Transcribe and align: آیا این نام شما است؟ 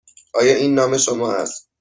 آیا 0.33 0.55
این 0.55 0.73
نام 0.75 0.97
شما 0.97 1.31
است؟ 1.33 1.69